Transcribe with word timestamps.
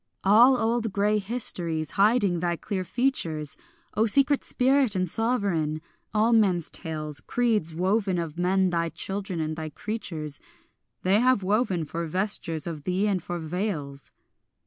All 0.23 0.57
old 0.57 0.91
grey 0.91 1.19
histories 1.19 1.91
hiding 1.91 2.39
thy 2.39 2.55
clear 2.55 2.83
features, 2.83 3.55
O 3.93 4.07
secret 4.07 4.43
spirit 4.43 4.95
and 4.95 5.07
sovereign, 5.07 5.79
all 6.11 6.33
men's 6.33 6.71
tales, 6.71 7.19
Creeds 7.19 7.75
woven 7.75 8.17
of 8.17 8.35
men 8.39 8.71
thy 8.71 8.89
children 8.89 9.39
and 9.39 9.55
thy 9.55 9.69
creatures, 9.69 10.39
They 11.03 11.19
have 11.19 11.43
woven 11.43 11.85
for 11.85 12.03
vestures 12.07 12.65
of 12.65 12.81
thee 12.81 13.07
and 13.07 13.21
for 13.21 13.37
veils. 13.37 14.09